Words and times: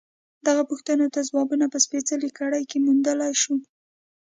دغو 0.45 0.63
پوښتنو 0.71 1.05
ته 1.13 1.19
ځوابونه 1.29 1.65
په 1.69 1.77
سپېڅلې 1.85 2.29
کړۍ 2.39 2.63
کې 2.69 2.77
موندلای 2.85 3.33
شو. 3.41 3.55